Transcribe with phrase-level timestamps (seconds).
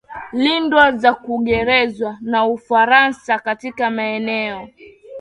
[0.43, 4.69] lindwa za Uingereza na Ufaransa Katika maeneo